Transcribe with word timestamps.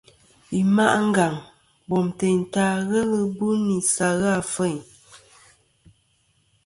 Yi 0.53 0.61
ma' 0.75 1.01
njaŋ 1.07 1.33
bom 1.87 2.07
teyn 2.17 2.39
ta 2.53 2.65
ghelɨ 2.89 3.19
bu'nɨ 3.37 3.75
sɨ 3.93 4.07
ghɨ 4.19 4.29
a 4.39 4.41
feyn. 4.53 4.79